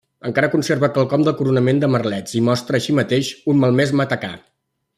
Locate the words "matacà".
4.01-4.33